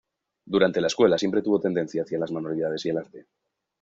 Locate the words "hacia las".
2.01-2.31